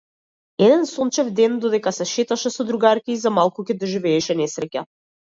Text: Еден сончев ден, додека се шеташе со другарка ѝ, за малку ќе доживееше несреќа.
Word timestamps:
Еден 0.67 0.83
сончев 0.93 1.27
ден, 1.39 1.51
додека 1.65 1.91
се 1.97 2.07
шеташе 2.11 2.51
со 2.55 2.65
другарка 2.69 3.07
ѝ, 3.15 3.17
за 3.25 3.33
малку 3.35 3.65
ќе 3.67 3.75
доживееше 3.83 4.37
несреќа. 4.41 4.83